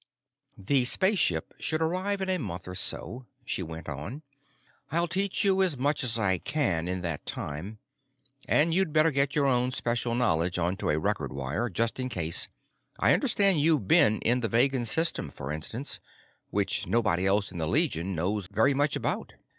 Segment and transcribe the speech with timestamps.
[0.57, 4.23] "The spaceship should arrive in a month or so," she went on.
[4.91, 7.77] "I'll teach you as much as I can in that time.
[8.47, 12.49] And you'd better get your own special knowledge onto a record wire, just in case.
[12.99, 15.99] I understand you've been in the Vegan System, for instance,
[16.49, 19.33] which nobody else in the Legion knows very much about."